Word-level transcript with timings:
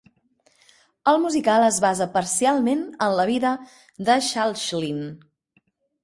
El 1.09 1.17
musical 1.25 1.65
es 1.65 1.75
basa 1.83 2.07
parcialment 2.15 2.81
en 3.07 3.13
la 3.19 3.25
vida 3.31 3.51
de 4.09 4.15
Schalchlin. 4.29 5.05